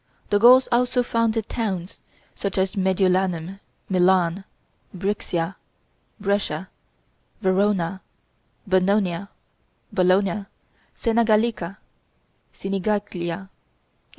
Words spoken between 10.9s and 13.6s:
Sena Gallica (Sinigaglia), &c.